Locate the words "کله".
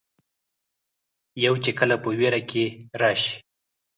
1.79-1.95